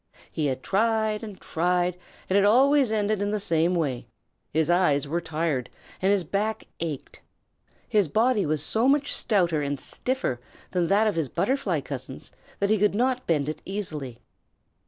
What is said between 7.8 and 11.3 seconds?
His body was so much stouter and stiffer than that of his